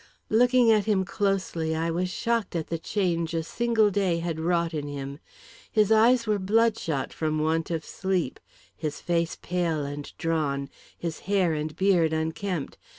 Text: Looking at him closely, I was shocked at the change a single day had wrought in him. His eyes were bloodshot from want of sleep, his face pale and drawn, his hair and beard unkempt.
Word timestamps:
Looking 0.31 0.71
at 0.71 0.85
him 0.85 1.05
closely, 1.05 1.75
I 1.75 1.91
was 1.91 2.09
shocked 2.09 2.55
at 2.55 2.69
the 2.69 2.79
change 2.79 3.35
a 3.35 3.43
single 3.43 3.91
day 3.91 4.17
had 4.17 4.39
wrought 4.39 4.73
in 4.73 4.87
him. 4.87 5.19
His 5.71 5.91
eyes 5.91 6.25
were 6.25 6.39
bloodshot 6.39 7.13
from 7.13 7.37
want 7.37 7.69
of 7.69 7.85
sleep, 7.85 8.39
his 8.75 8.99
face 8.99 9.37
pale 9.43 9.85
and 9.85 10.11
drawn, 10.17 10.69
his 10.97 11.19
hair 11.29 11.53
and 11.53 11.75
beard 11.75 12.13
unkempt. 12.13 12.79